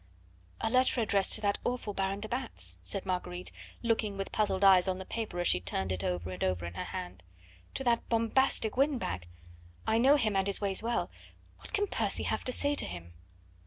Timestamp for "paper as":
5.05-5.47